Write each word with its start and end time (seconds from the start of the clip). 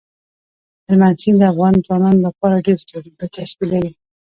هلمند 0.87 1.17
سیند 1.21 1.37
د 1.41 1.43
افغان 1.51 1.75
ځوانانو 1.85 2.25
لپاره 2.27 2.63
ډېره 2.65 3.09
دلچسپي 3.19 3.65
لري. 3.71 3.91